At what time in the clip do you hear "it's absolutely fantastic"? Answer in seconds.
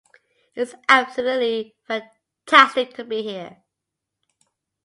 0.55-2.95